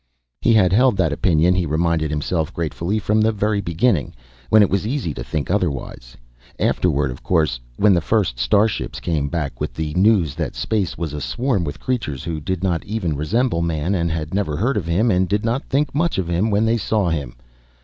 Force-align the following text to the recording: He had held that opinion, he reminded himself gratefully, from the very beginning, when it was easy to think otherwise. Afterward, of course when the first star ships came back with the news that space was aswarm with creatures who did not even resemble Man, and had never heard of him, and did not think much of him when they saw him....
He 0.41 0.55
had 0.55 0.73
held 0.73 0.97
that 0.97 1.13
opinion, 1.13 1.53
he 1.53 1.67
reminded 1.67 2.09
himself 2.09 2.51
gratefully, 2.51 2.97
from 2.97 3.21
the 3.21 3.31
very 3.31 3.61
beginning, 3.61 4.15
when 4.49 4.63
it 4.63 4.69
was 4.71 4.87
easy 4.87 5.13
to 5.13 5.23
think 5.23 5.51
otherwise. 5.51 6.17
Afterward, 6.57 7.11
of 7.11 7.21
course 7.21 7.59
when 7.77 7.93
the 7.93 8.01
first 8.01 8.39
star 8.39 8.67
ships 8.67 8.99
came 8.99 9.27
back 9.27 9.61
with 9.61 9.75
the 9.75 9.93
news 9.93 10.33
that 10.33 10.55
space 10.55 10.97
was 10.97 11.13
aswarm 11.13 11.63
with 11.63 11.79
creatures 11.79 12.23
who 12.23 12.39
did 12.39 12.63
not 12.63 12.83
even 12.83 13.15
resemble 13.15 13.61
Man, 13.61 13.93
and 13.93 14.09
had 14.09 14.33
never 14.33 14.57
heard 14.57 14.75
of 14.75 14.87
him, 14.87 15.11
and 15.11 15.29
did 15.29 15.45
not 15.45 15.65
think 15.65 15.93
much 15.93 16.17
of 16.17 16.27
him 16.27 16.49
when 16.49 16.65
they 16.65 16.77
saw 16.77 17.09
him.... 17.09 17.35